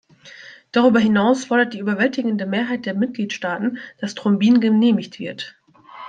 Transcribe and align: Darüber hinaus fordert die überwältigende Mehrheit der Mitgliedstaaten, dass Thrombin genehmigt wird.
Darüber 0.71 0.99
hinaus 0.99 1.45
fordert 1.45 1.75
die 1.75 1.79
überwältigende 1.79 2.47
Mehrheit 2.47 2.87
der 2.87 2.95
Mitgliedstaaten, 2.95 3.77
dass 3.99 4.15
Thrombin 4.15 4.59
genehmigt 4.59 5.19
wird. 5.19 5.55